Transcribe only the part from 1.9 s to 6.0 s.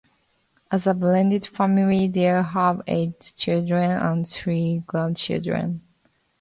they have eight children and three grandchildren.